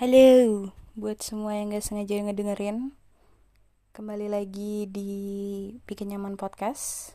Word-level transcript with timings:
Halo, 0.00 0.72
buat 0.96 1.20
semua 1.20 1.60
yang 1.60 1.76
gak 1.76 1.84
sengaja 1.84 2.24
ngedengerin 2.24 2.96
Kembali 3.92 4.32
lagi 4.32 4.88
di 4.88 5.12
Bikin 5.84 6.16
Nyaman 6.16 6.40
Podcast. 6.40 7.12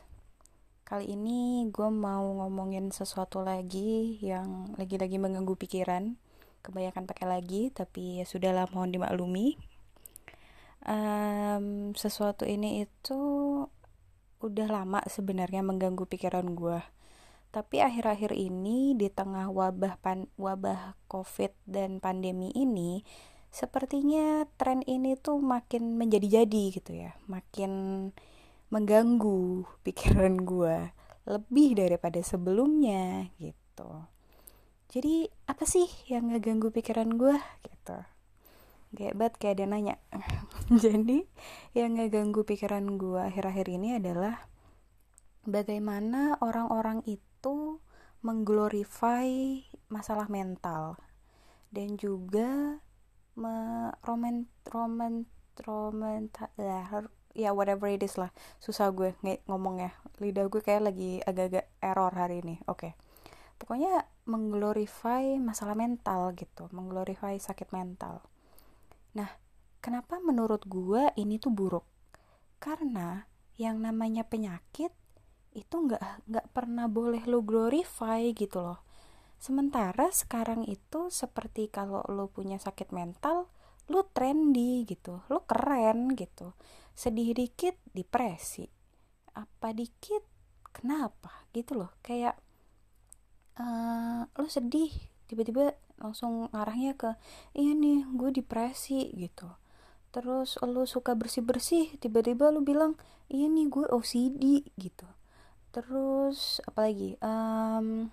Kali 0.86 1.18
ini 1.18 1.66
gue 1.66 1.90
mau 1.90 2.22
ngomongin 2.22 2.94
sesuatu 2.94 3.42
lagi 3.42 4.22
yang 4.22 4.70
lagi-lagi 4.78 5.18
mengganggu 5.18 5.58
pikiran. 5.58 6.14
Kebanyakan 6.62 7.10
pakai 7.10 7.26
lagi, 7.26 7.74
tapi 7.74 8.22
ya 8.22 8.24
sudahlah 8.24 8.70
mohon 8.70 8.94
dimaklumi. 8.94 9.58
Um, 10.86 11.90
Sesuatu 11.98 12.46
ini 12.46 12.86
itu 12.86 13.18
udah 14.38 14.68
lama 14.70 15.02
sebenarnya 15.10 15.66
mengganggu 15.66 16.06
pikiran 16.06 16.54
gue 16.54 16.78
tapi 17.56 17.80
akhir-akhir 17.80 18.36
ini 18.36 18.92
di 18.92 19.08
tengah 19.08 19.48
wabah 19.48 19.96
pan 20.04 20.28
wabah 20.36 20.92
Covid 21.08 21.56
dan 21.64 22.04
pandemi 22.04 22.52
ini 22.52 23.00
sepertinya 23.48 24.44
tren 24.60 24.84
ini 24.84 25.16
tuh 25.16 25.40
makin 25.40 25.96
menjadi-jadi 25.96 26.64
gitu 26.76 26.92
ya, 26.92 27.16
makin 27.24 27.72
mengganggu 28.68 29.64
pikiran 29.88 30.44
gue 30.44 30.92
lebih 31.24 31.80
daripada 31.80 32.20
sebelumnya 32.20 33.32
gitu. 33.40 34.04
Jadi 34.92 35.24
apa 35.48 35.64
sih 35.64 35.88
yang 36.12 36.28
ngeganggu 36.28 36.68
pikiran 36.68 37.16
gue 37.16 37.40
gitu? 37.64 37.96
Kayak 38.92 39.14
banget 39.16 39.34
kayak 39.40 39.54
ada 39.56 39.64
nanya. 39.64 39.96
Jadi 40.84 41.24
yang 41.72 41.96
ngeganggu 41.96 42.44
pikiran 42.44 43.00
gue 43.00 43.32
akhir-akhir 43.32 43.66
ini 43.72 43.96
adalah 43.96 44.44
bagaimana 45.48 46.36
orang-orang 46.44 47.00
itu 47.08 47.25
itu 47.46 47.78
mengglorify 48.26 49.62
masalah 49.86 50.26
mental 50.26 50.98
dan 51.70 51.94
juga 51.94 52.82
me 53.38 53.54
roman 54.02 54.50
roman 54.66 55.30
roman 55.62 56.26
ya, 57.38 57.54
whatever 57.54 57.86
it 57.86 58.02
is 58.02 58.18
lah. 58.18 58.34
Susah 58.58 58.90
gue 58.90 59.14
ng 59.22 59.46
ngomongnya. 59.46 59.94
Lidah 60.18 60.50
gue 60.50 60.58
kayak 60.58 60.90
lagi 60.90 61.22
agak-agak 61.22 61.70
error 61.78 62.10
hari 62.10 62.42
ini. 62.42 62.58
Oke. 62.66 62.90
Okay. 62.90 62.92
pokoknya 63.62 64.10
mengglorify 64.26 65.38
masalah 65.38 65.78
mental 65.78 66.34
gitu. 66.34 66.66
Mengglorify 66.74 67.38
sakit 67.38 67.70
mental. 67.70 68.26
Nah 69.14 69.30
kenapa 69.78 70.18
menurut 70.18 70.66
gue 70.66 71.14
ini 71.14 71.38
tuh 71.38 71.54
buruk? 71.54 71.86
Karena 72.58 73.22
yang 73.54 73.78
namanya 73.78 74.26
penyakit 74.26 74.90
itu 75.56 75.88
nggak 75.88 76.28
nggak 76.28 76.46
pernah 76.52 76.86
boleh 76.86 77.24
lo 77.24 77.40
glorify 77.40 78.20
gitu 78.36 78.60
loh. 78.60 78.84
Sementara 79.40 80.12
sekarang 80.12 80.68
itu 80.68 81.08
seperti 81.08 81.72
kalau 81.72 82.04
lo 82.12 82.28
punya 82.28 82.60
sakit 82.60 82.92
mental 82.92 83.48
lo 83.88 84.04
trendy 84.12 84.84
gitu 84.84 85.24
lo 85.32 85.48
keren 85.48 86.12
gitu. 86.12 86.52
Sedih 86.92 87.32
dikit 87.32 87.80
depresi. 87.96 88.68
Apa 89.32 89.72
dikit 89.72 90.22
kenapa 90.76 91.48
gitu 91.56 91.80
loh. 91.80 91.92
Kayak 92.04 92.36
uh, 93.56 94.28
lo 94.28 94.48
sedih 94.52 94.92
tiba-tiba 95.24 95.72
langsung 95.96 96.52
ngarahnya 96.52 96.92
ke 97.00 97.16
iya 97.56 97.72
nih 97.72 98.04
gue 98.12 98.28
depresi 98.28 99.08
gitu. 99.16 99.48
Terus 100.12 100.60
lo 100.60 100.84
suka 100.84 101.16
bersih-bersih 101.16 101.96
tiba-tiba 101.96 102.52
lo 102.52 102.60
bilang 102.60 103.00
iya 103.32 103.48
nih 103.48 103.68
gue 103.72 103.88
OCD 103.88 104.64
gitu 104.76 105.15
terus 105.76 106.64
apalagi 106.64 107.20
um, 107.20 108.08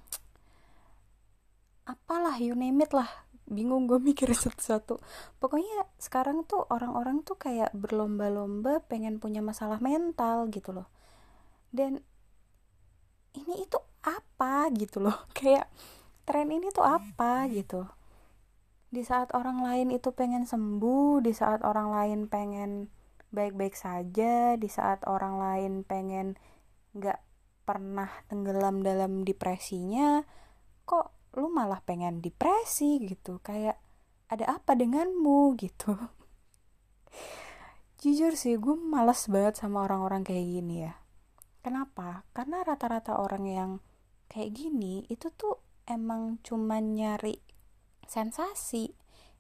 apalah 1.88 2.36
you 2.36 2.60
name 2.60 2.84
it 2.84 2.92
lah. 2.92 3.08
Bingung 3.48 3.88
gue 3.88 4.00
mikir 4.12 4.28
satu-satu. 4.36 5.00
Pokoknya 5.40 5.88
sekarang 5.96 6.44
tuh 6.44 6.68
orang-orang 6.68 7.24
tuh 7.24 7.40
kayak 7.40 7.72
berlomba-lomba 7.72 8.84
pengen 8.92 9.24
punya 9.24 9.40
masalah 9.40 9.80
mental 9.80 10.52
gitu 10.52 10.76
loh. 10.76 10.88
Dan 11.72 12.04
ini 13.32 13.64
itu 13.64 13.80
apa 14.04 14.68
gitu 14.76 15.00
loh. 15.00 15.26
Kayak 15.38 15.72
tren 16.28 16.52
ini 16.52 16.70
tuh 16.70 16.86
apa 16.86 17.48
gitu. 17.50 17.88
Di 18.94 19.02
saat 19.02 19.34
orang 19.34 19.66
lain 19.66 19.90
itu 19.90 20.14
pengen 20.14 20.46
sembuh 20.46 21.24
di 21.24 21.34
saat 21.34 21.66
orang 21.66 21.90
lain 21.90 22.20
pengen 22.30 22.94
baik-baik 23.34 23.74
saja 23.74 24.54
di 24.54 24.70
saat 24.70 25.02
orang 25.10 25.42
lain 25.42 25.82
pengen 25.82 26.38
nggak 26.94 27.18
pernah 27.64 28.12
tenggelam 28.28 28.84
dalam 28.84 29.24
depresinya 29.24 30.24
kok 30.84 31.34
lu 31.40 31.50
malah 31.50 31.82
pengen 31.82 32.20
depresi 32.20 33.02
gitu? 33.04 33.40
Kayak 33.40 33.80
ada 34.30 34.60
apa 34.60 34.76
denganmu? 34.76 35.52
gitu. 35.64 35.96
Jujur 38.04 38.36
sih 38.36 38.60
gue 38.60 38.76
males 38.76 39.32
banget 39.32 39.64
sama 39.64 39.88
orang-orang 39.88 40.28
kayak 40.28 40.44
gini 40.44 40.76
ya. 40.84 40.94
Kenapa? 41.64 42.28
Karena 42.36 42.60
rata-rata 42.68 43.16
orang 43.16 43.48
yang 43.48 43.72
kayak 44.28 44.52
gini 44.52 45.08
itu 45.08 45.32
tuh 45.32 45.64
emang 45.88 46.44
cuma 46.44 46.84
nyari 46.84 47.40
sensasi 48.04 48.92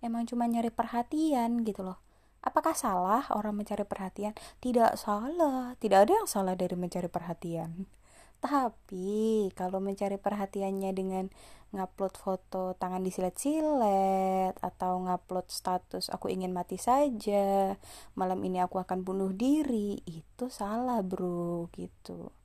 emang 0.04 0.28
cuma 0.28 0.48
nyari 0.48 0.72
perhatian 0.72 1.64
gitu 1.64 1.84
loh. 1.84 2.00
Apakah 2.44 2.76
salah 2.76 3.24
orang 3.32 3.56
mencari 3.56 3.88
perhatian? 3.88 4.36
Tidak 4.60 5.00
salah. 5.00 5.80
Tidak 5.80 5.96
ada 5.96 6.12
yang 6.12 6.28
salah 6.28 6.60
dari 6.60 6.76
mencari 6.76 7.08
perhatian 7.08 8.03
tapi 8.44 9.48
kalau 9.56 9.80
mencari 9.80 10.20
perhatiannya 10.20 10.92
dengan 10.92 11.32
ngupload 11.72 12.14
foto 12.20 12.76
tangan 12.76 13.00
disilet-silet 13.00 14.54
atau 14.60 15.00
ngupload 15.00 15.48
status 15.48 16.12
aku 16.12 16.28
ingin 16.28 16.52
mati 16.52 16.76
saja, 16.76 17.80
malam 18.20 18.44
ini 18.44 18.60
aku 18.60 18.84
akan 18.84 19.08
bunuh 19.08 19.32
diri, 19.32 19.96
itu 20.04 20.52
salah 20.52 21.00
bro 21.00 21.72
gitu. 21.72 22.36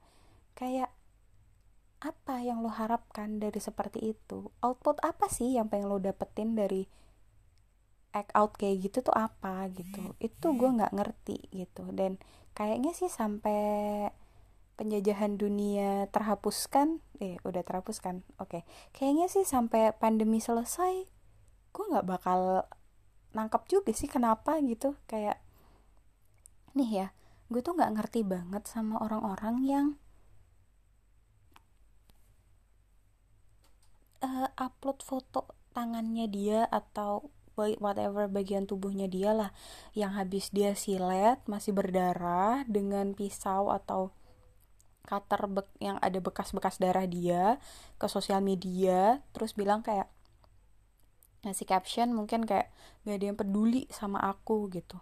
Kayak 0.55 0.95
apa 1.99 2.47
yang 2.47 2.63
lo 2.63 2.71
harapkan 2.71 3.43
dari 3.43 3.59
seperti 3.59 4.15
itu? 4.15 4.55
Output 4.63 5.03
apa 5.03 5.27
sih 5.27 5.59
yang 5.59 5.67
pengen 5.67 5.91
lo 5.91 5.99
dapetin 5.99 6.55
dari 6.55 6.87
act 8.15 8.31
out 8.39 8.55
kayak 8.55 8.87
gitu 8.87 9.03
tuh 9.03 9.19
apa 9.19 9.67
gitu? 9.75 10.15
Itu 10.23 10.55
gue 10.55 10.71
nggak 10.79 10.95
ngerti 10.95 11.51
gitu 11.51 11.91
dan 11.91 12.23
kayaknya 12.55 12.95
sih 12.95 13.11
sampai 13.11 14.07
penjajahan 14.79 15.35
dunia 15.35 16.07
terhapuskan? 16.15 17.03
Eh 17.19 17.37
udah 17.43 17.67
terhapuskan. 17.67 18.23
Oke. 18.39 18.63
Okay. 18.63 18.63
kayaknya 18.95 19.27
sih 19.27 19.43
sampai 19.43 19.91
pandemi 19.99 20.39
selesai 20.39 21.11
gue 21.69 21.85
nggak 21.85 22.09
bakal 22.09 22.65
nangkep 23.37 23.63
juga 23.67 23.91
sih 23.93 24.07
kenapa 24.07 24.63
gitu. 24.63 24.95
Kayak 25.11 25.43
nih 26.79 26.91
ya 27.05 27.07
gue 27.51 27.61
tuh 27.65 27.75
nggak 27.75 27.93
ngerti 27.99 28.21
banget 28.23 28.63
sama 28.71 29.03
orang-orang 29.03 29.57
yang 29.67 29.87
uh, 34.23 34.49
upload 34.55 35.01
foto 35.03 35.49
tangannya 35.73 36.29
dia 36.29 36.69
atau 36.69 37.33
whatever 37.59 38.31
bagian 38.31 38.71
tubuhnya 38.71 39.11
dia 39.11 39.35
lah. 39.35 39.51
Yang 39.97 40.13
habis 40.15 40.45
dia 40.55 40.73
silet 40.79 41.43
masih 41.51 41.75
berdarah 41.75 42.63
dengan 42.71 43.19
pisau 43.19 43.75
atau 43.75 44.15
cutter 45.09 45.49
be 45.49 45.65
yang 45.81 45.97
ada 46.05 46.21
bekas-bekas 46.21 46.77
darah 46.77 47.09
dia 47.09 47.57
ke 47.97 48.07
sosial 48.13 48.45
media 48.45 49.25
terus 49.33 49.57
bilang 49.57 49.81
kayak 49.81 50.13
ngasih 51.49 51.65
caption 51.65 52.13
mungkin 52.13 52.45
kayak 52.45 52.69
gak 53.09 53.17
ada 53.17 53.25
yang 53.33 53.39
peduli 53.39 53.89
sama 53.89 54.21
aku 54.21 54.69
gitu. 54.69 55.01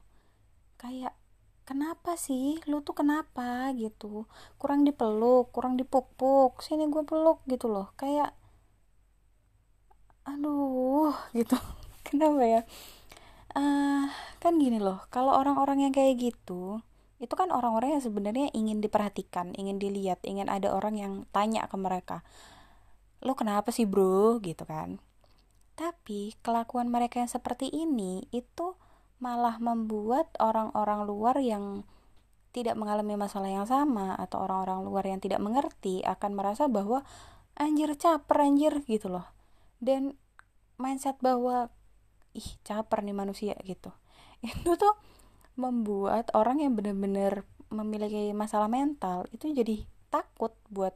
Kayak 0.78 1.17
kenapa 1.67 2.15
sih? 2.15 2.61
Lu 2.71 2.84
tuh 2.87 2.94
kenapa? 2.94 3.75
gitu. 3.75 4.28
Kurang 4.61 4.87
dipeluk 4.87 5.50
kurang 5.50 5.75
dipuk-puk 5.81 6.62
sini 6.62 6.87
gue 6.87 7.03
peluk 7.03 7.43
gitu 7.50 7.67
loh. 7.67 7.91
Kayak 7.99 8.37
aduh 10.28 11.15
gitu. 11.34 11.56
Kenapa 12.06 12.43
ya? 12.47 12.62
Uh, 13.56 14.06
kan 14.38 14.62
gini 14.62 14.79
loh 14.79 15.03
kalau 15.11 15.35
orang-orang 15.35 15.88
yang 15.88 15.93
kayak 15.97 16.20
gitu 16.20 16.79
itu 17.17 17.33
kan 17.33 17.49
orang-orang 17.49 17.97
yang 17.97 18.05
sebenarnya 18.05 18.53
ingin 18.53 18.85
diperhatikan, 18.85 19.57
ingin 19.57 19.81
dilihat, 19.81 20.21
ingin 20.29 20.53
ada 20.53 20.73
orang 20.77 21.01
yang 21.01 21.13
tanya 21.33 21.65
ke 21.65 21.77
mereka, 21.81 22.21
lo 23.25 23.33
kenapa 23.33 23.73
sih 23.73 23.89
bro, 23.89 24.37
gitu 24.45 24.69
kan. 24.69 25.01
Tapi 25.77 26.37
kelakuan 26.45 26.89
mereka 26.89 27.21
yang 27.21 27.29
seperti 27.29 27.69
ini 27.73 28.29
itu 28.33 28.77
malah 29.17 29.57
membuat 29.57 30.29
orang-orang 30.37 31.09
luar 31.09 31.37
yang 31.41 31.89
tidak 32.53 32.77
mengalami 32.77 33.21
masalah 33.21 33.53
yang 33.53 33.69
sama 33.69 34.17
atau 34.17 34.45
orang-orang 34.45 34.81
luar 34.85 35.05
yang 35.05 35.21
tidak 35.21 35.41
mengerti 35.45 36.01
akan 36.05 36.33
merasa 36.33 36.69
bahwa 36.73 37.05
anjir 37.57 37.93
caper 38.01 38.45
anjir 38.45 38.81
gitu 38.89 39.13
loh. 39.13 39.29
Dan 39.77 40.17
mindset 40.81 41.21
bahwa 41.21 41.69
ih 42.33 42.49
caper 42.65 43.05
nih 43.05 43.17
manusia 43.17 43.53
gitu. 43.65 43.93
Itu 44.45 44.77
tuh 44.81 44.97
membuat 45.56 46.31
orang 46.37 46.61
yang 46.61 46.76
benar-benar 46.76 47.49
memiliki 47.73 48.31
masalah 48.31 48.70
mental 48.70 49.26
itu 49.35 49.50
jadi 49.50 49.82
takut 50.12 50.55
buat 50.70 50.94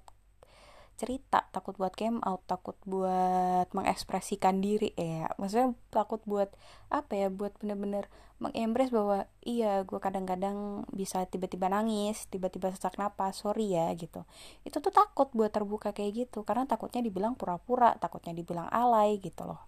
cerita 1.01 1.49
takut 1.49 1.81
buat 1.81 1.97
came 1.97 2.21
out 2.29 2.45
takut 2.45 2.77
buat 2.85 3.73
mengekspresikan 3.73 4.61
diri 4.61 4.93
ya. 5.01 5.33
Maksudnya 5.41 5.73
takut 5.89 6.21
buat 6.29 6.53
apa 6.93 7.17
ya 7.17 7.33
buat 7.33 7.57
bener-bener 7.57 8.12
mengembrace 8.37 8.93
bahwa 8.93 9.25
iya 9.41 9.81
gue 9.81 9.97
kadang-kadang 9.97 10.85
bisa 10.93 11.25
tiba-tiba 11.25 11.73
nangis 11.73 12.29
tiba-tiba 12.29 12.69
sesak 12.69 13.01
napas 13.01 13.41
sorry 13.41 13.73
ya 13.73 13.89
gitu. 13.97 14.29
Itu 14.61 14.85
tuh 14.85 14.93
takut 14.93 15.33
buat 15.33 15.49
terbuka 15.49 15.97
kayak 15.97 16.29
gitu 16.29 16.45
karena 16.45 16.69
takutnya 16.69 17.01
dibilang 17.01 17.33
pura-pura 17.33 17.97
takutnya 17.97 18.37
dibilang 18.37 18.69
alay 18.69 19.17
gitu 19.25 19.49
loh. 19.49 19.65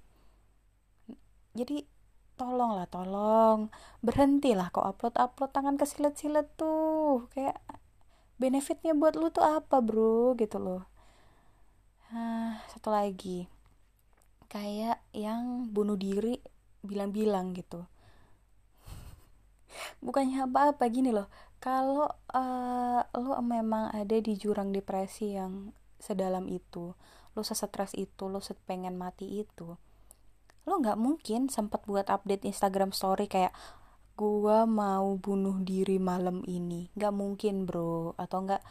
Jadi 1.57 1.85
tolong 2.39 2.79
lah 2.79 2.89
tolong. 2.89 3.69
Berhentilah 4.05 4.73
kok 4.75 4.85
upload 4.85 5.15
upload 5.17 5.51
tangan 5.53 5.77
kesilet-silet 5.81 6.49
tuh. 6.57 7.29
Kayak 7.33 7.61
benefitnya 8.41 8.97
buat 8.97 9.15
lu 9.15 9.29
tuh 9.31 9.45
apa 9.45 9.81
bro? 9.81 10.35
Gitu 10.37 10.59
loh. 10.61 10.85
Nah, 12.13 12.61
satu 12.73 12.93
lagi. 12.93 13.49
Kayak 14.51 15.01
yang 15.17 15.73
bunuh 15.73 15.97
diri 15.97 16.37
bilang-bilang 16.85 17.57
gitu. 17.57 17.87
Bukannya 20.05 20.45
apa-apa 20.45 20.85
gini 20.93 21.15
loh. 21.15 21.31
Kalau 21.63 22.11
uh, 22.35 23.01
lo 23.17 23.39
memang 23.41 23.95
ada 23.95 24.19
di 24.19 24.35
jurang 24.35 24.75
depresi 24.75 25.39
yang 25.39 25.71
sedalam 26.03 26.51
itu 26.51 26.91
lo 27.33 27.41
sesetres 27.41 27.97
itu 27.97 28.29
lo 28.29 28.43
pengen 28.69 28.99
mati 28.99 29.41
itu 29.41 29.79
lo 30.63 30.79
nggak 30.79 30.99
mungkin 30.99 31.51
sempat 31.51 31.83
buat 31.91 32.07
update 32.07 32.47
Instagram 32.47 32.95
story 32.95 33.27
kayak 33.27 33.51
gua 34.15 34.69
mau 34.69 35.19
bunuh 35.19 35.59
diri 35.65 35.99
malam 35.99 36.45
ini. 36.47 36.93
Nggak 36.95 37.15
mungkin 37.15 37.67
bro. 37.67 38.15
Atau 38.21 38.47
nggak 38.47 38.63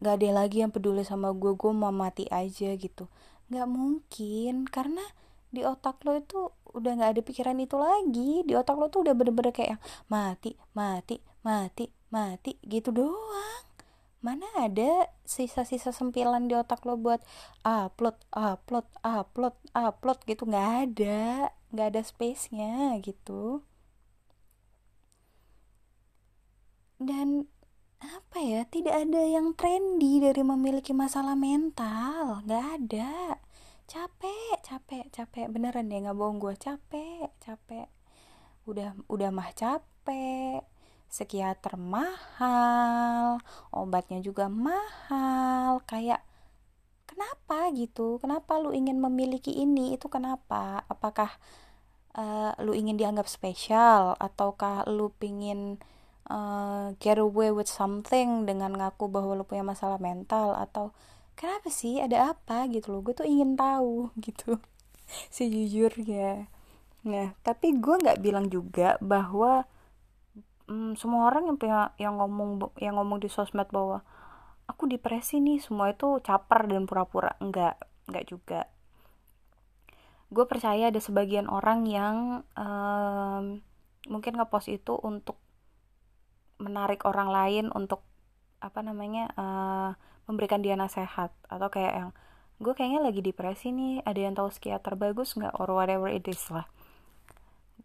nggak 0.00 0.14
ada 0.22 0.28
lagi 0.44 0.62
yang 0.62 0.70
peduli 0.70 1.02
sama 1.02 1.34
gue 1.34 1.52
gue 1.58 1.72
mau 1.74 1.90
mati 1.94 2.26
aja 2.30 2.74
gitu. 2.74 3.10
Nggak 3.50 3.68
mungkin 3.70 4.54
karena 4.70 5.02
di 5.50 5.66
otak 5.66 5.98
lo 6.06 6.14
itu 6.14 6.54
udah 6.70 6.92
nggak 6.94 7.10
ada 7.18 7.22
pikiran 7.26 7.58
itu 7.58 7.76
lagi. 7.78 8.30
Di 8.46 8.54
otak 8.54 8.78
lo 8.78 8.86
tuh 8.90 9.06
udah 9.06 9.14
bener-bener 9.14 9.54
kayak 9.54 9.78
mati 10.10 10.54
mati 10.74 11.18
mati 11.42 11.90
mati 12.10 12.58
gitu 12.66 12.90
doang 12.90 13.69
mana 14.20 14.44
ada 14.60 15.08
sisa-sisa 15.24 15.90
sempilan 15.96 16.44
di 16.44 16.54
otak 16.56 16.84
lo 16.84 17.00
buat 17.00 17.24
upload 17.64 18.16
upload 18.36 18.86
upload 19.00 19.56
upload 19.72 20.18
gitu? 20.28 20.44
Nggak 20.44 20.70
ada 20.84 21.20
nggak 21.72 21.86
ada 21.94 22.02
space 22.04 22.52
nya 22.52 22.98
gitu. 23.00 23.64
Dan 27.00 27.48
apa 28.00 28.38
ya 28.40 28.64
tidak 28.68 28.96
ada 29.08 29.22
yang 29.24 29.52
trendy 29.56 30.20
dari 30.20 30.42
memiliki 30.44 30.92
masalah 30.92 31.36
mental. 31.36 32.44
Nggak 32.44 32.66
ada. 32.76 33.40
Capek 33.88 34.56
capek 34.60 35.04
capek. 35.08 35.46
Beneran 35.48 35.88
deh 35.88 35.98
nggak 36.04 36.16
bohong 36.16 36.38
gue 36.42 36.54
capek 36.60 37.32
capek. 37.40 37.88
Udah 38.68 38.92
udah 39.08 39.30
mah 39.32 39.50
capek 39.56 40.60
psikiater 41.10 41.74
mahal 41.74 43.42
obatnya 43.74 44.22
juga 44.22 44.46
mahal 44.46 45.82
kayak 45.84 46.22
kenapa 47.10 47.68
gitu? 47.74 48.16
Kenapa 48.22 48.56
lu 48.56 48.70
ingin 48.70 49.02
memiliki 49.02 49.50
ini? 49.50 49.92
Itu 49.98 50.06
kenapa? 50.06 50.86
Apakah 50.86 51.34
uh, 52.14 52.54
lu 52.62 52.72
ingin 52.72 52.94
dianggap 52.96 53.26
spesial? 53.26 54.14
Ataukah 54.16 54.88
lu 54.88 55.12
pingin 55.18 55.82
uh, 56.30 56.94
get 57.02 57.18
away 57.20 57.50
with 57.50 57.66
something 57.68 58.48
dengan 58.48 58.72
ngaku 58.78 59.10
bahwa 59.10 59.36
lo 59.36 59.44
punya 59.44 59.66
masalah 59.66 59.98
mental? 59.98 60.56
Atau 60.56 60.96
kenapa 61.34 61.68
sih? 61.68 61.98
Ada 61.98 62.32
apa 62.38 62.70
gitu 62.70 62.94
loh? 62.94 63.04
Gue 63.04 63.12
tuh 63.12 63.28
ingin 63.28 63.58
tahu 63.58 64.08
gitu 64.26 64.56
sejujurnya. 65.34 66.46
Nah 67.04 67.34
tapi 67.42 67.76
gue 67.76 67.96
nggak 67.98 68.22
bilang 68.22 68.46
juga 68.46 68.94
bahwa 69.02 69.66
um, 70.70 70.94
semua 70.94 71.26
orang 71.26 71.50
yang 71.50 71.58
punya 71.58 71.80
yang 71.98 72.14
ngomong 72.16 72.70
yang 72.78 72.94
ngomong 72.96 73.18
di 73.18 73.26
sosmed 73.26 73.66
bahwa 73.74 74.06
aku 74.70 74.86
depresi 74.86 75.42
nih 75.42 75.58
semua 75.58 75.90
itu 75.90 76.22
caper 76.22 76.70
dan 76.70 76.86
pura-pura. 76.86 77.34
Enggak 77.42 77.82
enggak 78.06 78.24
juga. 78.30 78.60
Gue 80.30 80.46
percaya 80.46 80.94
ada 80.94 81.00
sebagian 81.02 81.50
orang 81.50 81.90
yang 81.90 82.46
um, 82.54 83.58
mungkin 84.06 84.38
ngepost 84.38 84.70
itu 84.70 84.94
untuk 84.94 85.42
menarik 86.62 87.02
orang 87.02 87.34
lain 87.34 87.66
untuk 87.74 88.06
apa 88.62 88.84
namanya 88.84 89.32
uh, 89.34 89.90
memberikan 90.30 90.62
dia 90.62 90.78
nasihat 90.78 91.34
atau 91.50 91.68
kayak 91.72 91.94
yang 91.96 92.10
gue 92.60 92.76
kayaknya 92.76 93.00
lagi 93.00 93.24
depresi 93.24 93.72
nih 93.72 94.04
ada 94.04 94.20
yang 94.20 94.36
tahu 94.38 94.54
psikiater 94.54 94.94
bagus 94.94 95.34
nggak? 95.34 95.58
Or 95.58 95.66
whatever 95.74 96.06
it 96.06 96.22
is 96.30 96.46
lah. 96.54 96.70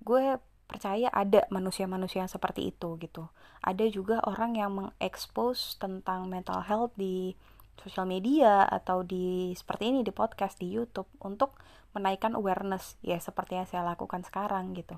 Gue 0.06 0.38
percaya 0.66 1.08
ada 1.14 1.46
manusia-manusia 1.54 2.26
yang 2.26 2.32
seperti 2.32 2.74
itu 2.74 2.98
gitu. 2.98 3.30
Ada 3.62 3.86
juga 3.90 4.22
orang 4.26 4.58
yang 4.58 4.72
mengekspos 4.74 5.78
tentang 5.78 6.26
mental 6.26 6.66
health 6.66 6.94
di 6.98 7.38
sosial 7.80 8.08
media 8.08 8.66
atau 8.66 9.04
di 9.04 9.52
seperti 9.54 9.92
ini 9.92 10.00
di 10.02 10.10
podcast 10.16 10.58
di 10.58 10.72
YouTube 10.72 11.08
untuk 11.22 11.60
menaikkan 11.96 12.36
awareness 12.36 13.00
ya 13.06 13.20
seperti 13.22 13.60
yang 13.60 13.68
saya 13.68 13.84
lakukan 13.86 14.24
sekarang 14.26 14.76
gitu. 14.76 14.98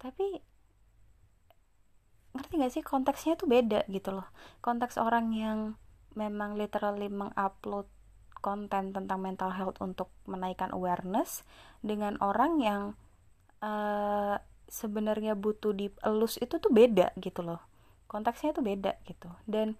Tapi 0.00 0.42
ngerti 2.32 2.52
gak 2.56 2.72
sih 2.72 2.84
konteksnya 2.84 3.36
tuh 3.36 3.48
beda 3.48 3.84
gitu 3.88 4.10
loh. 4.12 4.28
Konteks 4.64 4.96
orang 4.96 5.32
yang 5.36 5.76
memang 6.16 6.56
literally 6.56 7.08
mengupload 7.08 7.88
konten 8.42 8.90
tentang 8.90 9.22
mental 9.22 9.54
health 9.54 9.78
untuk 9.78 10.10
menaikkan 10.26 10.74
awareness 10.74 11.46
dengan 11.80 12.18
orang 12.18 12.58
yang 12.58 12.82
uh, 13.62 14.36
sebenarnya 14.68 15.38
butuh 15.38 15.72
dielus 15.72 16.36
itu 16.42 16.58
tuh 16.58 16.72
beda 16.72 17.14
gitu 17.16 17.40
loh. 17.40 17.62
Konteksnya 18.10 18.52
tuh 18.52 18.66
beda 18.66 18.98
gitu. 19.08 19.30
Dan 19.48 19.78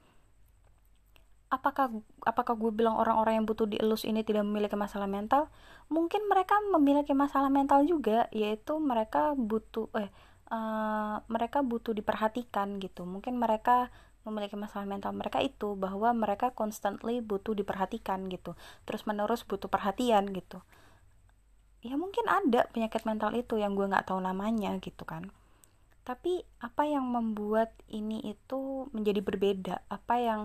apakah 1.53 1.93
apakah 2.25 2.55
gue 2.57 2.73
bilang 2.73 2.97
orang-orang 2.97 3.43
yang 3.43 3.47
butuh 3.49 3.69
dielus 3.69 4.09
ini 4.09 4.25
tidak 4.25 4.47
memiliki 4.47 4.79
masalah 4.79 5.11
mental? 5.11 5.53
Mungkin 5.93 6.25
mereka 6.31 6.57
memiliki 6.73 7.13
masalah 7.13 7.53
mental 7.53 7.85
juga 7.85 8.31
yaitu 8.33 8.79
mereka 8.81 9.37
butuh 9.37 9.91
eh 9.99 10.09
uh, 10.49 11.21
mereka 11.29 11.61
butuh 11.61 11.93
diperhatikan 11.93 12.81
gitu. 12.81 13.05
Mungkin 13.05 13.37
mereka 13.37 13.93
memiliki 14.23 14.55
masalah 14.55 14.87
mental 14.87 15.11
mereka 15.19 15.43
itu 15.43 15.75
bahwa 15.75 16.15
mereka 16.15 16.55
constantly 16.55 17.19
butuh 17.19 17.53
diperhatikan 17.59 18.31
gitu. 18.31 18.55
Terus 18.87 19.03
menerus 19.05 19.43
butuh 19.45 19.69
perhatian 19.69 20.31
gitu 20.31 20.63
ya 21.83 21.99
mungkin 21.99 22.31
ada 22.31 22.71
penyakit 22.71 23.03
mental 23.03 23.35
itu 23.35 23.59
yang 23.59 23.75
gue 23.75 23.91
nggak 23.91 24.07
tahu 24.07 24.23
namanya 24.23 24.79
gitu 24.79 25.03
kan. 25.03 25.35
Tapi 26.03 26.43
apa 26.63 26.83
yang 26.87 27.07
membuat 27.11 27.75
ini 27.91 28.23
itu 28.23 28.91
menjadi 28.91 29.23
berbeda? 29.23 29.75
Apa 29.91 30.19
yang 30.19 30.41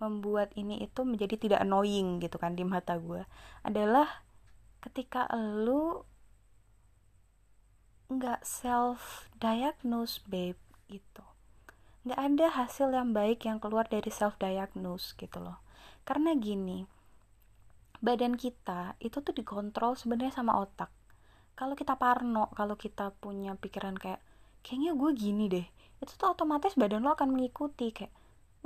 membuat 0.00 0.52
ini 0.56 0.84
itu 0.84 1.04
menjadi 1.04 1.36
tidak 1.38 1.60
annoying 1.64 2.18
gitu 2.18 2.36
kan 2.36 2.58
di 2.58 2.66
mata 2.66 2.98
gue 2.98 3.22
adalah 3.62 4.26
ketika 4.82 5.30
lu 5.36 6.02
nggak 8.12 8.42
self 8.44 9.30
diagnose 9.38 10.20
babe 10.28 10.58
gitu. 10.90 11.24
Nggak 12.04 12.20
ada 12.20 12.46
hasil 12.66 12.88
yang 12.92 13.14
baik 13.16 13.46
yang 13.48 13.62
keluar 13.62 13.88
dari 13.88 14.10
self 14.12 14.36
diagnose 14.36 15.16
gitu 15.16 15.38
loh. 15.40 15.62
Karena 16.02 16.34
gini 16.34 16.84
badan 18.02 18.34
kita 18.34 18.98
itu 18.98 19.22
tuh 19.22 19.32
dikontrol 19.32 19.94
sebenarnya 19.94 20.34
sama 20.42 20.58
otak. 20.58 20.90
Kalau 21.54 21.78
kita 21.78 21.94
parno 21.94 22.50
kalau 22.58 22.74
kita 22.74 23.14
punya 23.22 23.54
pikiran 23.54 23.94
kayak 23.94 24.18
kayaknya 24.66 24.92
gue 24.98 25.10
gini 25.14 25.46
deh 25.46 25.66
itu 26.02 26.12
tuh 26.18 26.34
otomatis 26.34 26.74
badan 26.74 27.06
lo 27.06 27.14
akan 27.14 27.30
mengikuti 27.30 27.94
kayak 27.94 28.10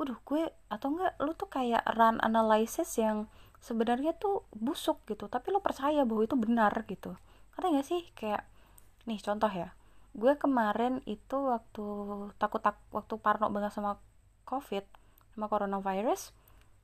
waduh 0.01 0.17
gue 0.25 0.49
atau 0.73 0.89
enggak 0.97 1.13
lo 1.21 1.33
tuh 1.37 1.49
kayak 1.53 1.85
run 1.93 2.17
analysis 2.25 2.89
yang 2.97 3.29
sebenarnya 3.61 4.17
tuh 4.17 4.45
busuk 4.57 5.05
gitu. 5.09 5.29
Tapi 5.29 5.53
lo 5.53 5.61
percaya 5.61 6.05
bahwa 6.09 6.23
itu 6.25 6.37
benar 6.37 6.73
gitu. 6.89 7.17
Ada 7.57 7.73
gak 7.73 7.87
sih? 7.89 8.03
Kayak 8.13 8.45
nih 9.09 9.21
contoh 9.21 9.49
ya. 9.53 9.73
Gue 10.17 10.37
kemarin 10.37 11.05
itu 11.05 11.37
waktu 11.37 11.85
takut 12.41 12.61
tak 12.65 12.81
waktu 12.93 13.17
parno 13.21 13.53
banget 13.53 13.73
sama 13.77 14.01
covid 14.49 14.85
sama 15.37 15.53
coronavirus 15.53 16.33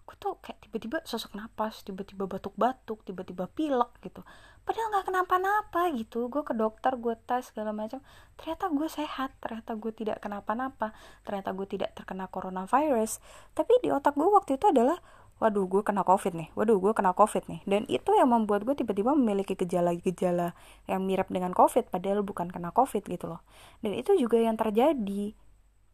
gue 0.03 0.17
tuh 0.19 0.35
kayak 0.43 0.59
tiba-tiba 0.67 0.99
sosok 1.07 1.39
napas 1.39 1.87
tiba-tiba 1.87 2.27
batuk-batuk 2.27 3.07
tiba-tiba 3.07 3.47
pilek 3.47 3.93
gitu. 4.03 4.27
Padahal 4.63 4.95
nggak 4.95 5.07
kenapa-napa 5.11 5.81
gitu. 5.95 6.27
Gue 6.27 6.43
ke 6.43 6.55
dokter 6.55 6.95
gue 6.99 7.15
tes 7.27 7.51
segala 7.51 7.71
macam. 7.71 8.03
Ternyata 8.39 8.71
gue 8.71 8.89
sehat 8.91 9.31
ternyata 9.39 9.79
gue 9.79 9.93
tidak 9.95 10.19
kenapa-napa 10.19 10.95
ternyata 11.23 11.55
gue 11.55 11.67
tidak 11.71 11.95
terkena 11.95 12.27
coronavirus. 12.27 13.23
Tapi 13.55 13.73
di 13.83 13.95
otak 13.95 14.19
gue 14.19 14.27
waktu 14.27 14.59
itu 14.59 14.71
adalah 14.71 14.99
waduh 15.43 15.67
gue 15.67 15.83
kena 15.83 16.07
covid 16.07 16.39
nih 16.39 16.55
waduh 16.55 16.79
gue 16.79 16.93
kena 16.95 17.15
covid 17.15 17.47
nih. 17.47 17.61
Dan 17.67 17.83
itu 17.87 18.11
yang 18.15 18.31
membuat 18.31 18.67
gue 18.67 18.75
tiba-tiba 18.75 19.15
memiliki 19.15 19.55
gejala-gejala 19.55 20.55
yang 20.91 21.03
mirip 21.07 21.31
dengan 21.31 21.55
covid 21.55 21.91
padahal 21.91 22.27
bukan 22.27 22.51
kena 22.51 22.75
covid 22.75 23.07
gitu 23.07 23.31
loh. 23.31 23.43
Dan 23.83 23.95
itu 23.95 24.19
juga 24.19 24.39
yang 24.39 24.59
terjadi. 24.59 25.35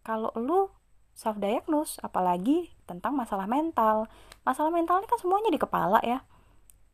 Kalau 0.05 0.33
lu 0.37 0.73
self 1.18 1.34
diagnose 1.42 1.98
apalagi 1.98 2.70
tentang 2.87 3.18
masalah 3.18 3.50
mental. 3.50 4.06
Masalah 4.46 4.70
mental 4.70 5.02
ini 5.02 5.10
kan 5.10 5.18
semuanya 5.18 5.50
di 5.50 5.58
kepala 5.58 5.98
ya. 6.06 6.22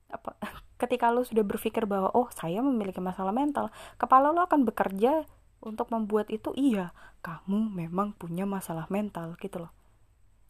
Apa 0.09 0.41
ketika 0.81 1.13
lo 1.13 1.29
sudah 1.29 1.45
berpikir 1.45 1.85
bahwa 1.85 2.09
oh 2.17 2.33
saya 2.33 2.65
memiliki 2.65 2.99
masalah 3.05 3.31
mental 3.31 3.69
kepala 4.01 4.33
lo 4.33 4.43
akan 4.43 4.65
bekerja 4.65 5.29
untuk 5.63 5.89
membuat 5.95 6.29
itu 6.29 6.51
iya 6.59 6.93
kamu 7.25 7.73
memang 7.73 8.13
punya 8.17 8.49
masalah 8.49 8.89
mental 8.89 9.37
gitu 9.37 9.69
loh. 9.69 9.73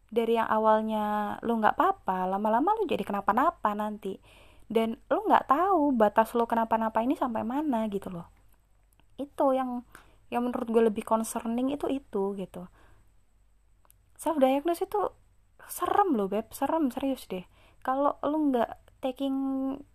Dari 0.07 0.39
yang 0.39 0.47
awalnya 0.47 1.35
lo 1.43 1.59
nggak 1.59 1.75
apa-apa 1.75 2.31
lama-lama 2.31 2.79
lo 2.79 2.87
jadi 2.87 3.03
kenapa-napa 3.03 3.75
nanti. 3.75 4.15
Dan 4.65 4.95
lo 5.11 5.27
nggak 5.27 5.51
tahu 5.51 5.91
batas 5.91 6.31
lo 6.31 6.47
kenapa-napa 6.47 7.03
ini 7.03 7.19
sampai 7.19 7.43
mana 7.43 7.91
gitu 7.91 8.07
loh. 8.07 8.31
Itu 9.19 9.51
yang 9.51 9.83
yang 10.31 10.47
menurut 10.47 10.67
gue 10.71 10.83
lebih 10.89 11.03
concerning 11.03 11.75
itu 11.75 11.91
itu 11.91 12.33
gitu 12.39 12.65
self 14.15 14.39
diagnose 14.39 14.83
itu 14.87 15.01
serem 15.67 16.15
loh 16.15 16.27
beb. 16.31 16.49
Serem 16.51 16.91
serius 16.91 17.27
deh. 17.27 17.45
Kalau 17.85 18.17
lo 18.25 18.37
nggak 18.51 19.01
taking 19.03 19.35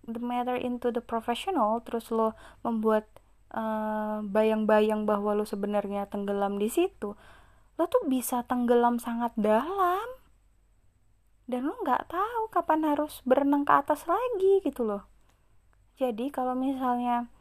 the 0.06 0.22
matter 0.22 0.54
into 0.54 0.94
the 0.94 1.02
professional 1.02 1.82
terus 1.82 2.12
lo 2.14 2.38
membuat 2.62 3.10
eh, 3.50 4.18
bayang-bayang 4.22 5.08
bahwa 5.08 5.34
lo 5.34 5.44
sebenarnya 5.48 6.06
tenggelam 6.06 6.60
di 6.60 6.70
situ 6.70 7.18
lo 7.80 7.88
tuh 7.88 8.04
bisa 8.04 8.44
tenggelam 8.44 9.00
sangat 9.00 9.32
dalam. 9.40 10.04
Dan 11.48 11.64
lo 11.64 11.80
nggak 11.80 12.12
tahu 12.12 12.52
kapan 12.52 12.84
harus 12.84 13.24
berenang 13.24 13.64
ke 13.64 13.72
atas 13.72 14.04
lagi 14.04 14.60
gitu 14.60 14.84
loh. 14.84 15.08
Jadi 15.96 16.28
kalau 16.28 16.52
misalnya 16.52 17.32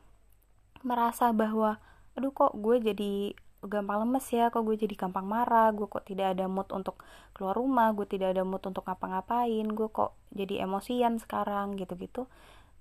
merasa 0.80 1.36
bahwa 1.36 1.84
aduh 2.16 2.32
kok 2.32 2.56
gue 2.56 2.80
jadi 2.80 3.36
gampang 3.60 4.08
lemes 4.08 4.24
ya 4.32 4.48
kok 4.48 4.64
gue 4.64 4.80
jadi 4.80 4.96
gampang 4.96 5.28
marah 5.28 5.76
gue 5.76 5.84
kok 5.84 6.08
tidak 6.08 6.32
ada 6.38 6.48
mood 6.48 6.72
untuk 6.72 7.04
keluar 7.36 7.60
rumah 7.60 7.92
gue 7.92 8.08
tidak 8.08 8.32
ada 8.38 8.48
mood 8.48 8.64
untuk 8.64 8.88
ngapa-ngapain 8.88 9.68
gue 9.68 9.90
kok 9.92 10.16
jadi 10.32 10.64
emosian 10.64 11.20
sekarang 11.20 11.76
gitu-gitu. 11.76 12.32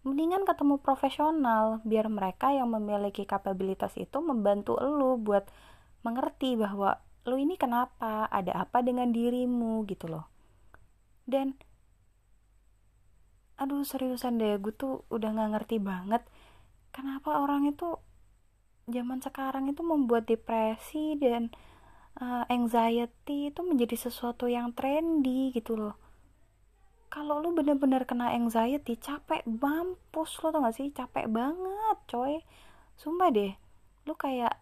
Mendingan 0.07 0.47
ketemu 0.47 0.79
profesional 0.79 1.83
biar 1.83 2.07
mereka 2.07 2.55
yang 2.55 2.71
memiliki 2.71 3.27
kapabilitas 3.27 3.99
itu 3.99 4.23
membantu 4.23 4.79
lo 4.79 5.19
buat 5.19 5.51
mengerti 6.07 6.55
bahwa 6.55 7.03
lo 7.27 7.35
ini 7.35 7.59
kenapa 7.59 8.31
ada 8.31 8.63
apa 8.63 8.79
dengan 8.81 9.11
dirimu 9.11 9.83
gitu 9.91 10.07
loh. 10.07 10.31
Dan 11.27 11.59
aduh 13.59 13.83
seriusan 13.83 14.39
deh 14.39 14.55
gue 14.63 14.71
tuh 14.71 15.03
udah 15.11 15.35
nggak 15.35 15.51
ngerti 15.59 15.77
banget 15.83 16.23
kenapa 16.95 17.43
orang 17.43 17.67
itu 17.67 17.99
zaman 18.89 19.21
sekarang 19.21 19.69
itu 19.69 19.85
membuat 19.85 20.25
depresi 20.27 21.15
dan 21.21 21.53
uh, 22.19 22.45
anxiety 22.49 23.53
itu 23.53 23.61
menjadi 23.63 24.09
sesuatu 24.09 24.49
yang 24.51 24.75
trendy 24.75 25.55
gitu 25.55 25.79
loh. 25.79 25.95
Kalau 27.09 27.41
lu 27.41 27.57
bener-bener 27.57 28.05
kena 28.05 28.37
anxiety 28.37 29.01
capek 29.01 29.41
mampus 29.49 30.37
lo 30.45 30.53
tau 30.53 30.61
gak 30.61 30.77
sih? 30.77 30.93
Capek 30.93 31.25
banget 31.29 31.99
coy. 32.09 32.45
Sumpah 33.01 33.33
deh 33.33 33.53
lu 34.09 34.17
kayak 34.17 34.57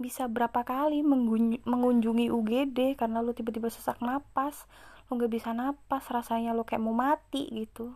bisa 0.00 0.24
berapa 0.26 0.64
kali 0.64 1.04
mengunjungi 1.68 2.32
UGD 2.32 2.96
karena 2.96 3.20
lu 3.20 3.36
tiba-tiba 3.36 3.68
sesak 3.68 4.00
napas 4.00 4.64
lu 5.12 5.20
gak 5.20 5.28
bisa 5.28 5.52
napas 5.52 6.08
rasanya 6.08 6.56
lu 6.56 6.64
kayak 6.64 6.80
mau 6.80 6.96
mati 6.96 7.48
gitu. 7.52 7.92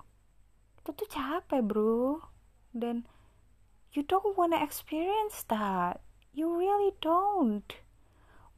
Itu 0.80 0.92
tuh 0.92 1.08
capek 1.08 1.60
bro. 1.64 2.20
Dan 2.76 3.08
you 3.96 4.04
don't 4.04 4.36
wanna 4.36 4.60
experience 4.60 5.42
that. 5.48 6.04
You 6.36 6.52
really 6.52 6.92
don't. 7.00 7.64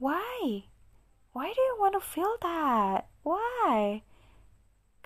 Why? 0.03 0.67
Why 1.31 1.55
do 1.55 1.63
you 1.63 1.77
wanna 1.79 2.03
feel 2.03 2.35
that? 2.43 3.07
Why? 3.23 4.03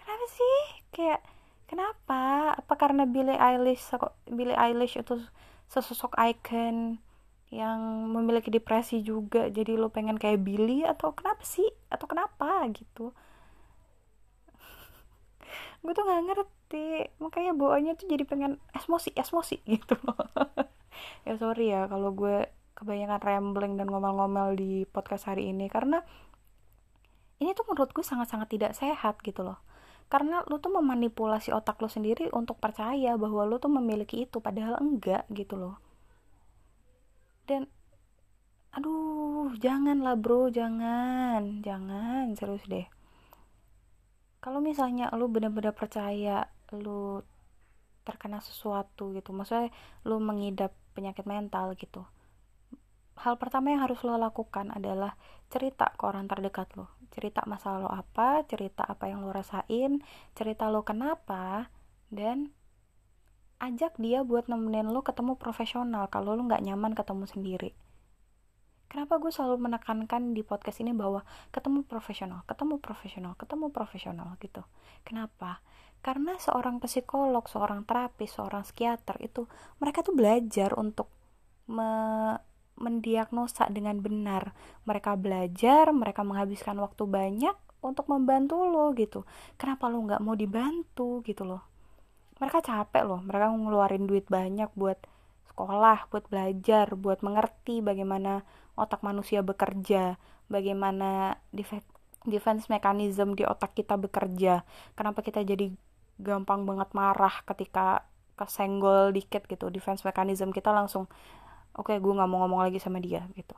Kenapa 0.00 0.26
sih? 0.32 0.56
Kayak 0.88 1.20
kenapa? 1.68 2.56
Apa 2.56 2.74
karena 2.80 3.04
Billie 3.04 3.36
Eilish 3.36 3.84
Billie 4.24 4.56
Eilish 4.56 4.96
itu 4.96 5.20
sesosok 5.68 6.16
icon 6.16 6.96
yang 7.52 8.08
memiliki 8.08 8.48
depresi 8.48 9.04
juga 9.04 9.52
jadi 9.52 9.76
lo 9.76 9.92
pengen 9.92 10.16
kayak 10.16 10.40
Billy 10.40 10.88
atau 10.88 11.12
kenapa 11.12 11.44
sih? 11.44 11.68
Atau 11.92 12.08
kenapa 12.08 12.64
gitu? 12.72 13.12
Gue 15.84 15.92
tuh 15.92 16.08
nggak 16.08 16.24
ngerti 16.24 16.61
makanya 17.20 17.52
bawaannya 17.52 17.94
tuh 18.00 18.08
jadi 18.08 18.24
pengen 18.24 18.56
esmosi 18.72 19.12
esmosi 19.18 19.60
gitu 19.68 19.96
loh. 20.06 20.16
Ya 21.26 21.34
sorry 21.40 21.72
ya 21.72 21.88
kalau 21.88 22.12
gue 22.12 22.52
kebanyakan 22.76 23.22
rambling 23.22 23.74
dan 23.80 23.88
ngomel-ngomel 23.88 24.58
di 24.58 24.84
podcast 24.86 25.30
hari 25.30 25.50
ini. 25.50 25.66
Karena 25.70 26.04
ini 27.42 27.50
tuh 27.56 27.66
menurut 27.66 27.90
gue 27.90 28.04
sangat-sangat 28.06 28.48
tidak 28.54 28.72
sehat 28.76 29.18
gitu 29.24 29.42
loh. 29.42 29.58
Karena 30.12 30.44
lu 30.46 30.60
tuh 30.60 30.70
memanipulasi 30.76 31.56
otak 31.56 31.80
lu 31.80 31.88
sendiri 31.88 32.28
untuk 32.36 32.60
percaya 32.60 33.16
bahwa 33.16 33.48
lu 33.48 33.56
tuh 33.56 33.72
memiliki 33.72 34.28
itu 34.28 34.38
padahal 34.44 34.76
enggak 34.78 35.24
gitu 35.32 35.56
loh. 35.56 35.80
Dan 37.48 37.66
aduh 38.72 39.52
janganlah 39.56 40.16
bro 40.16 40.52
jangan 40.52 41.64
jangan 41.64 42.36
serius 42.36 42.64
deh. 42.68 42.84
Kalau 44.44 44.60
misalnya 44.60 45.08
lu 45.16 45.32
benar-benar 45.32 45.72
percaya 45.72 46.51
lu 46.80 47.20
terkena 48.02 48.42
sesuatu 48.42 49.14
gitu. 49.14 49.30
Maksudnya 49.30 49.70
lu 50.06 50.18
mengidap 50.18 50.74
penyakit 50.92 51.24
mental 51.24 51.74
gitu. 51.78 52.04
Hal 53.22 53.36
pertama 53.38 53.70
yang 53.70 53.84
harus 53.84 54.00
lo 54.02 54.16
lakukan 54.16 54.72
adalah 54.72 55.14
cerita 55.52 55.92
ke 55.94 56.02
orang 56.08 56.26
terdekat 56.26 56.72
lo. 56.74 56.88
Cerita 57.12 57.44
masalah 57.44 57.78
lo 57.84 57.90
apa 57.92 58.42
cerita 58.48 58.82
apa 58.82 59.06
yang 59.06 59.20
lo 59.20 59.30
rasain 59.30 60.00
cerita 60.32 60.72
lo 60.72 60.80
kenapa 60.82 61.68
dan 62.08 62.50
ajak 63.62 63.94
dia 64.00 64.26
buat 64.26 64.50
nemenin 64.50 64.90
lo 64.90 65.06
ketemu 65.06 65.38
profesional 65.38 66.10
kalau 66.10 66.34
lo 66.34 66.42
nggak 66.48 66.64
nyaman 66.64 66.96
ketemu 66.96 67.24
sendiri. 67.28 67.70
Kenapa 68.90 69.16
gue 69.16 69.32
selalu 69.32 69.56
menekankan 69.56 70.36
di 70.36 70.44
podcast 70.44 70.84
ini 70.84 70.92
bahwa 70.92 71.24
ketemu 71.48 71.80
profesional 71.86 72.44
ketemu 72.44 72.76
profesional 72.76 73.32
ketemu 73.40 73.72
profesional 73.72 74.28
gitu. 74.40 74.66
Kenapa 75.06 75.64
karena 76.02 76.34
seorang 76.36 76.82
psikolog 76.82 77.46
seorang 77.46 77.86
terapis 77.86 78.34
seorang 78.34 78.66
psikiater 78.66 79.16
itu 79.22 79.46
mereka 79.78 80.02
tuh 80.02 80.14
belajar 80.18 80.74
untuk 80.74 81.06
me 81.70 82.34
mendiagnosa 82.72 83.70
dengan 83.70 84.02
benar. 84.02 84.56
Mereka 84.88 85.14
belajar, 85.14 85.94
mereka 85.94 86.26
menghabiskan 86.26 86.74
waktu 86.82 87.06
banyak 87.06 87.54
untuk 87.78 88.10
membantu 88.10 88.66
lo 88.66 88.90
gitu. 88.98 89.22
Kenapa 89.54 89.86
lo 89.86 90.02
nggak 90.02 90.18
mau 90.18 90.34
dibantu 90.34 91.22
gitu 91.22 91.46
loh? 91.46 91.62
Mereka 92.42 92.58
capek 92.64 93.06
loh, 93.06 93.20
mereka 93.22 93.54
ngeluarin 93.54 94.10
duit 94.10 94.26
banyak 94.26 94.66
buat 94.74 94.98
sekolah, 95.52 96.10
buat 96.10 96.26
belajar, 96.26 96.90
buat 96.98 97.22
mengerti 97.22 97.78
bagaimana 97.84 98.42
otak 98.74 99.04
manusia 99.06 99.46
bekerja, 99.46 100.18
bagaimana 100.50 101.38
defense 102.26 102.66
mechanism 102.66 103.38
di 103.38 103.46
otak 103.46 103.78
kita 103.78 103.94
bekerja. 103.94 104.66
Kenapa 104.98 105.22
kita 105.22 105.44
jadi 105.46 105.70
gampang 106.22 106.64
banget 106.64 106.88
marah 106.96 107.42
ketika 107.44 108.06
kesenggol 108.38 109.12
dikit 109.12 109.44
gitu 109.44 109.68
defense 109.68 110.02
mechanism 110.06 110.54
kita 110.54 110.72
langsung 110.72 111.10
oke 111.76 111.92
okay, 111.92 112.00
gue 112.00 112.12
nggak 112.12 112.30
mau 112.30 112.46
ngomong 112.46 112.64
lagi 112.64 112.78
sama 112.80 113.02
dia 113.02 113.26
gitu. 113.36 113.54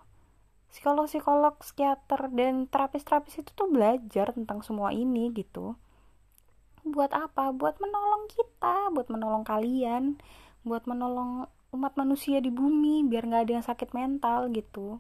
Psikolog 0.73 1.06
psikolog 1.06 1.54
psikiater 1.62 2.33
dan 2.35 2.66
terapis 2.66 3.06
terapis 3.06 3.38
itu 3.38 3.54
tuh 3.54 3.71
belajar 3.71 4.35
tentang 4.35 4.64
semua 4.66 4.90
ini 4.90 5.30
gitu. 5.30 5.78
Buat 6.83 7.14
apa? 7.14 7.54
Buat 7.54 7.78
menolong 7.78 8.26
kita 8.26 8.90
buat 8.90 9.06
menolong 9.06 9.47
kalian 9.47 10.18
buat 10.64 10.88
menolong 10.88 11.47
umat 11.76 11.92
manusia 12.00 12.40
di 12.40 12.49
bumi 12.49 13.04
biar 13.04 13.28
nggak 13.28 13.42
ada 13.44 13.52
yang 13.61 13.66
sakit 13.66 13.92
mental 13.92 14.49
gitu 14.50 14.99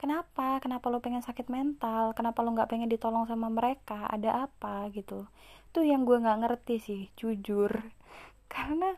kenapa? 0.00 0.56
Kenapa 0.64 0.88
lo 0.88 1.04
pengen 1.04 1.20
sakit 1.20 1.52
mental? 1.52 2.16
Kenapa 2.16 2.40
lo 2.40 2.56
nggak 2.56 2.72
pengen 2.72 2.88
ditolong 2.88 3.28
sama 3.28 3.52
mereka? 3.52 4.08
Ada 4.08 4.48
apa? 4.48 4.88
Gitu. 4.88 5.28
Tuh 5.76 5.84
yang 5.84 6.08
gue 6.08 6.16
nggak 6.16 6.40
ngerti 6.40 6.76
sih 6.80 7.00
jujur. 7.20 7.68
Karena 8.54 8.96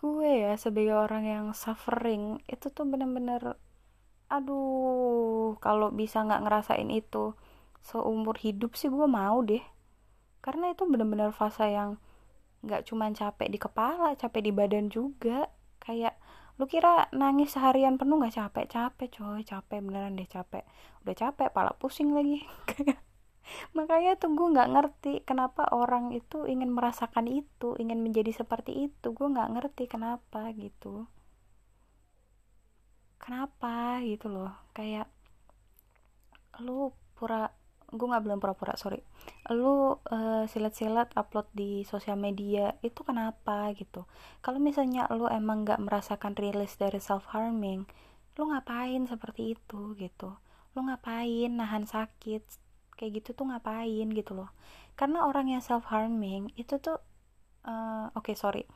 gue 0.00 0.30
ya 0.48 0.56
sebagai 0.56 0.96
orang 0.96 1.24
yang 1.24 1.46
suffering 1.52 2.40
itu 2.48 2.68
tuh 2.68 2.84
bener-bener 2.84 3.56
aduh 4.28 5.56
kalau 5.64 5.88
bisa 5.94 6.20
nggak 6.20 6.44
ngerasain 6.44 6.90
itu 6.92 7.32
seumur 7.80 8.36
hidup 8.40 8.72
sih 8.80 8.88
gue 8.88 9.04
mau 9.04 9.44
deh. 9.44 9.62
Karena 10.40 10.72
itu 10.72 10.88
bener-bener 10.88 11.28
fase 11.36 11.68
yang 11.68 12.00
nggak 12.64 12.88
cuman 12.88 13.12
capek 13.12 13.48
di 13.52 13.58
kepala 13.60 14.16
capek 14.16 14.40
di 14.48 14.52
badan 14.56 14.88
juga. 14.88 15.52
Kayak 15.84 16.16
lu 16.54 16.64
kira 16.70 17.10
nangis 17.10 17.54
seharian 17.54 17.98
penuh 17.98 18.22
nggak? 18.22 18.34
Capek 18.38 18.66
capek 18.70 19.08
coy. 19.18 19.40
Capek 19.42 19.78
beneran 19.82 20.14
deh 20.14 20.28
capek. 20.28 20.62
Udah 21.02 21.14
capek 21.14 21.48
pala 21.50 21.74
pusing 21.74 22.14
lagi. 22.14 22.46
Makanya 23.76 24.16
tuh 24.16 24.32
gue 24.32 24.48
nggak 24.54 24.70
ngerti 24.72 25.12
kenapa 25.28 25.68
orang 25.74 26.14
itu 26.14 26.48
ingin 26.48 26.72
merasakan 26.72 27.28
itu 27.28 27.76
ingin 27.82 28.00
menjadi 28.00 28.30
seperti 28.32 28.88
itu. 28.90 29.06
Gue 29.10 29.26
nggak 29.34 29.50
ngerti 29.50 29.84
kenapa 29.90 30.54
gitu. 30.54 31.10
Kenapa 33.18 33.98
gitu 34.06 34.30
loh. 34.30 34.52
Kayak 34.76 35.10
lu 36.62 36.94
pura 37.18 37.50
gue 37.94 38.06
nggak 38.10 38.24
bilang 38.26 38.42
pura-pura 38.42 38.74
sorry. 38.74 39.00
Lu 39.54 39.94
uh, 39.94 40.44
silat-silat 40.50 41.14
upload 41.14 41.46
di 41.54 41.86
sosial 41.86 42.18
media 42.18 42.74
itu 42.82 43.06
kenapa 43.06 43.70
gitu? 43.78 44.04
Kalau 44.42 44.58
misalnya 44.58 45.06
lu 45.14 45.30
emang 45.30 45.62
nggak 45.62 45.80
merasakan 45.80 46.34
rilis 46.34 46.74
dari 46.74 46.98
self 46.98 47.30
harming 47.30 47.86
lu 48.34 48.50
ngapain 48.50 49.06
seperti 49.06 49.54
itu 49.54 49.94
gitu? 49.94 50.34
Lu 50.74 50.80
ngapain 50.82 51.50
nahan 51.54 51.86
sakit 51.86 52.42
kayak 52.98 53.22
gitu 53.22 53.30
tuh 53.34 53.46
ngapain 53.50 54.10
gitu 54.10 54.32
loh? 54.34 54.50
Karena 54.98 55.26
orang 55.26 55.50
yang 55.50 55.62
self 55.62 55.86
harming 55.90 56.50
itu 56.58 56.78
tuh 56.82 56.98
uh, 57.66 58.10
oke 58.14 58.26
okay, 58.30 58.34
sorry. 58.34 58.66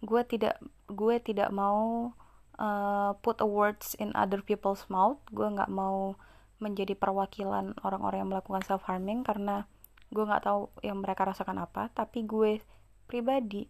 Gue 0.00 0.24
tidak 0.24 0.56
gue 0.88 1.16
tidak 1.20 1.52
mau 1.52 2.12
uh, 2.56 3.12
put 3.20 3.38
a 3.44 3.48
words 3.48 3.92
in 4.00 4.16
other 4.16 4.40
people's 4.40 4.88
mouth. 4.88 5.20
Gue 5.28 5.48
nggak 5.48 5.68
mau 5.68 6.16
menjadi 6.62 6.94
perwakilan 6.94 7.74
orang-orang 7.82 8.22
yang 8.22 8.30
melakukan 8.30 8.62
self 8.62 8.86
harming 8.86 9.26
karena 9.26 9.66
gue 10.14 10.22
nggak 10.22 10.46
tahu 10.46 10.70
yang 10.86 11.02
mereka 11.02 11.26
rasakan 11.26 11.58
apa. 11.58 11.90
Tapi 11.90 12.22
gue 12.22 12.62
pribadi 13.10 13.66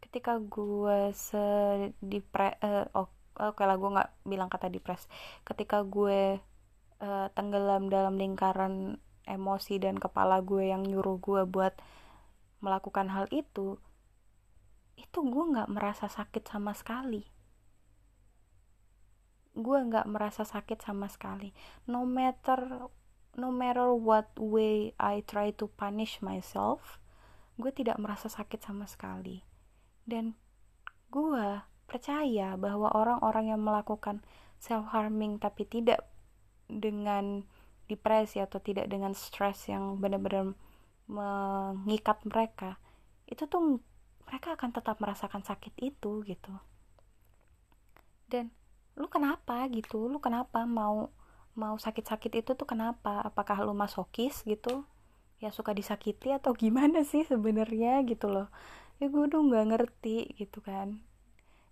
ketika 0.00 0.40
gue 0.40 1.12
sedipre 1.12 2.56
uh, 2.64 2.88
oh, 2.96 3.12
oke 3.36 3.60
okay 3.60 3.64
lah 3.68 3.76
gue 3.76 3.90
nggak 3.92 4.10
bilang 4.24 4.48
kata 4.48 4.72
depres. 4.72 5.04
Ketika 5.44 5.84
gue 5.84 6.40
uh, 7.04 7.26
tenggelam 7.36 7.92
dalam 7.92 8.16
lingkaran 8.16 8.96
emosi 9.28 9.76
dan 9.76 10.00
kepala 10.00 10.40
gue 10.40 10.72
yang 10.72 10.82
nyuruh 10.82 11.20
gue 11.20 11.42
buat 11.44 11.76
melakukan 12.64 13.12
hal 13.12 13.28
itu 13.32 13.76
itu 15.00 15.18
gue 15.24 15.44
nggak 15.56 15.72
merasa 15.72 16.12
sakit 16.12 16.44
sama 16.44 16.76
sekali 16.76 17.24
gue 19.56 19.78
nggak 19.78 20.06
merasa 20.06 20.46
sakit 20.46 20.80
sama 20.82 21.10
sekali. 21.10 21.50
No 21.90 22.06
matter 22.06 22.90
no 23.38 23.48
matter 23.54 23.94
what 23.94 24.34
way 24.36 24.92
I 24.98 25.22
try 25.22 25.54
to 25.62 25.70
punish 25.70 26.18
myself 26.18 26.98
gue 27.60 27.70
tidak 27.70 28.00
merasa 28.00 28.32
sakit 28.32 28.64
sama 28.64 28.88
sekali. 28.88 29.44
Dan 30.08 30.34
gue 31.12 31.60
percaya 31.84 32.54
bahwa 32.54 32.88
orang-orang 32.94 33.52
yang 33.52 33.60
melakukan 33.60 34.22
self 34.56 34.88
harming 34.94 35.42
tapi 35.42 35.66
tidak 35.66 36.06
dengan 36.70 37.44
depresi 37.90 38.38
atau 38.38 38.62
tidak 38.62 38.86
dengan 38.86 39.10
stres 39.12 39.66
yang 39.66 39.98
benar-benar 39.98 40.54
mengikat 41.10 42.22
mereka 42.22 42.78
itu 43.26 43.50
tuh 43.50 43.82
mereka 44.30 44.54
akan 44.54 44.70
tetap 44.70 45.02
merasakan 45.02 45.42
sakit 45.42 45.74
itu 45.82 46.22
gitu. 46.22 46.54
Dan 48.30 48.54
lu 48.98 49.06
kenapa? 49.10 49.66
gitu. 49.70 50.08
Lu 50.10 50.18
kenapa 50.22 50.64
mau 50.64 51.10
mau 51.58 51.74
sakit-sakit 51.76 52.32
itu 52.40 52.50
tuh 52.54 52.66
kenapa? 52.68 53.22
Apakah 53.26 53.62
lu 53.66 53.74
masokis? 53.74 54.42
gitu. 54.46 54.86
Ya 55.40 55.50
suka 55.54 55.72
disakiti 55.72 56.32
atau 56.34 56.52
gimana 56.56 57.02
sih 57.06 57.22
sebenarnya? 57.26 58.02
gitu 58.06 58.26
loh. 58.30 58.48
Ya 59.00 59.08
gue 59.08 59.22
udah 59.28 59.40
nggak 59.40 59.66
ngerti 59.72 60.36
gitu 60.36 60.60
kan. 60.60 61.00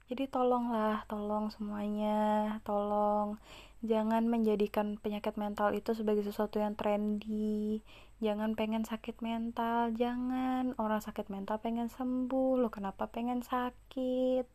Jadi 0.09 0.25
tolonglah 0.33 1.05
tolong 1.05 1.53
semuanya. 1.53 2.57
Tolong 2.65 3.37
jangan 3.85 4.25
menjadikan 4.25 4.97
penyakit 4.97 5.37
mental 5.37 5.77
itu 5.77 5.93
sebagai 5.93 6.25
sesuatu 6.25 6.57
yang 6.57 6.73
trendy. 6.81 7.85
Jangan 8.25 8.57
pengen 8.57 8.89
sakit 8.89 9.21
mental. 9.21 9.93
Jangan. 9.93 10.73
Orang 10.81 11.05
sakit 11.05 11.29
mental 11.29 11.61
pengen 11.61 11.93
sembuh. 11.93 12.57
Lo 12.57 12.73
kenapa 12.73 13.13
pengen 13.13 13.45
sakit? 13.45 14.49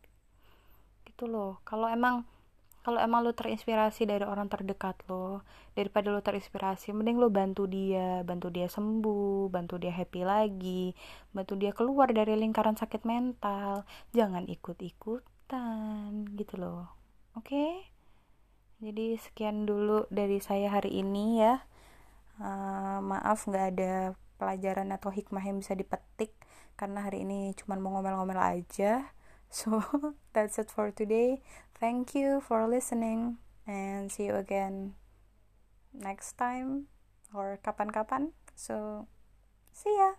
Gitu 1.06 1.24
loh. 1.30 1.62
Kalau 1.62 1.86
emang 1.86 2.26
kalau 2.84 3.00
emang 3.00 3.24
lo 3.24 3.32
terinspirasi 3.32 4.04
dari 4.04 4.28
orang 4.28 4.52
terdekat 4.52 5.00
lo 5.08 5.40
daripada 5.72 6.12
lo 6.12 6.20
terinspirasi 6.20 6.92
mending 6.92 7.16
lo 7.16 7.32
bantu 7.32 7.64
dia 7.64 8.20
bantu 8.28 8.52
dia 8.52 8.68
sembuh 8.68 9.48
bantu 9.48 9.80
dia 9.80 9.88
happy 9.88 10.20
lagi 10.20 10.92
bantu 11.32 11.56
dia 11.56 11.72
keluar 11.72 12.12
dari 12.12 12.36
lingkaran 12.36 12.76
sakit 12.76 13.08
mental. 13.08 13.88
Jangan 14.12 14.44
ikut-ikutan 14.52 16.28
gitu 16.36 16.54
loh. 16.60 16.92
Oke? 17.34 17.48
Okay? 17.48 17.72
jadi 18.84 19.16
sekian 19.16 19.64
dulu 19.64 20.04
dari 20.12 20.44
saya 20.44 20.68
hari 20.68 21.00
ini 21.00 21.40
ya. 21.40 21.64
Uh, 22.36 23.00
maaf 23.00 23.48
nggak 23.48 23.66
ada 23.78 24.12
pelajaran 24.36 24.92
atau 24.92 25.08
hikmah 25.08 25.40
yang 25.40 25.62
bisa 25.62 25.72
dipetik 25.72 26.34
karena 26.74 27.06
hari 27.06 27.22
ini 27.24 27.54
cuma 27.56 27.80
mau 27.80 27.96
ngomel-ngomel 27.96 28.36
aja. 28.36 29.08
So 29.54 29.78
that's 30.34 30.58
it 30.58 30.66
for 30.66 30.90
today 30.90 31.38
thank 31.84 32.16
you 32.16 32.40
for 32.40 32.64
listening 32.64 33.36
and 33.68 34.08
see 34.08 34.24
you 34.24 34.40
again 34.40 34.96
next 35.92 36.32
time 36.40 36.88
or 37.36 37.60
kapan-kapan. 37.60 38.32
So 38.56 39.04
see 39.76 39.92
ya 39.92 40.16